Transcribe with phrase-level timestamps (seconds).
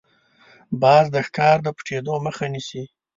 [0.81, 2.83] باز د ښکار د پټېدو مخه نیسي